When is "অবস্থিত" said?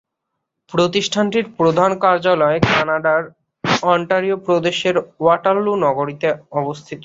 6.51-6.99